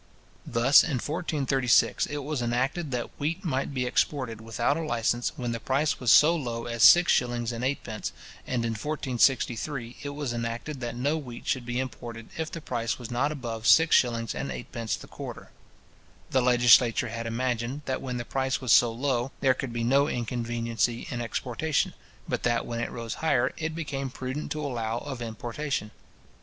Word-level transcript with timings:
Thus, 0.47 0.81
in 0.83 0.95
1436, 0.97 2.07
it 2.07 2.23
was 2.23 2.41
enacted, 2.41 2.89
that 2.89 3.11
wheat 3.19 3.45
might 3.45 3.71
be 3.71 3.85
exported 3.85 4.41
without 4.41 4.75
a 4.75 4.81
licence 4.81 5.31
when 5.35 5.51
the 5.51 5.59
price 5.59 5.99
was 5.99 6.09
so 6.11 6.35
low 6.35 6.65
as 6.65 6.81
six 6.81 7.13
shillings 7.13 7.51
and 7.51 7.63
eightpence: 7.63 8.11
and 8.47 8.65
in 8.65 8.71
1463, 8.71 9.97
it 10.01 10.09
was 10.09 10.33
enacted, 10.33 10.79
that 10.79 10.95
no 10.95 11.17
wheat 11.19 11.45
should 11.45 11.67
be 11.67 11.79
imported 11.79 12.29
if 12.35 12.49
the 12.51 12.61
price 12.61 12.97
was 12.97 13.11
not 13.11 13.31
above 13.31 13.67
six 13.67 13.95
shillings 13.95 14.33
and 14.33 14.51
eightpence 14.51 14.95
the 14.95 15.05
quarter: 15.05 15.51
The 16.31 16.41
legislature 16.41 17.09
had 17.09 17.27
imagined, 17.27 17.83
that 17.85 18.01
when 18.01 18.17
the 18.17 18.25
price 18.25 18.59
was 18.59 18.73
so 18.73 18.91
low, 18.91 19.31
there 19.39 19.53
could 19.53 19.71
be 19.71 19.83
no 19.83 20.07
inconveniency 20.07 21.05
in 21.11 21.21
exportation, 21.21 21.93
but 22.27 22.41
that 22.41 22.65
when 22.65 22.79
it 22.79 22.89
rose 22.89 23.13
higher, 23.21 23.53
it 23.55 23.75
became 23.75 24.09
prudent 24.09 24.51
to 24.53 24.65
allow 24.65 24.97
of 24.97 25.21
importation. 25.21 25.91